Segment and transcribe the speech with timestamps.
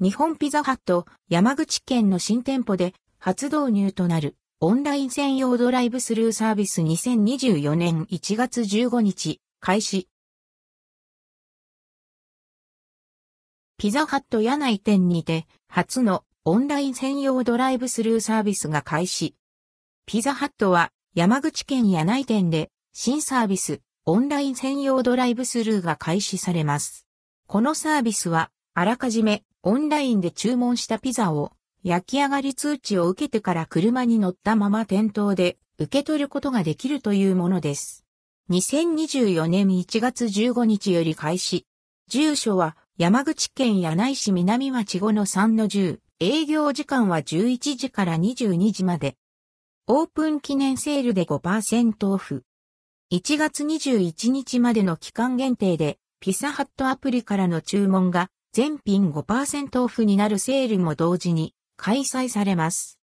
[0.00, 10.08] 日本ピザハット山口県の新店舗で初導入となるオンライン専用ドライブスルーサービス2024年1月15日開始。
[13.76, 19.34] ピザハット柳井店にて初のオンライン専用ドライブスルーサービスが開始。
[20.06, 27.04] ピザハットは山口県柳井店で新サービスオンライン専用ドライブスルーが開始されます。
[27.48, 31.50] このサービスはあらかじめオンラインで注文したピザを
[31.82, 38.04] 焼き上がり通知を受けてから車に乗ったまま店頭で受け取ることができるというものです。
[38.50, 41.66] 2024年1月15日より開始。
[42.06, 45.98] 住所は山口県柳井市南町5-3-10。
[46.20, 49.16] 営業時間は11時から22時まで。
[49.88, 52.44] オープン記念セールで5%オフ。
[53.12, 62.97] 1月21日までの期間限定で、ピサハットアプリからの注文が全品5%オフになるセールも同時に開催されます。